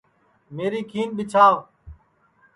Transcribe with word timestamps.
میری 0.55 0.81
کھیند 0.89 1.11
ٻیچھاو 1.17 1.55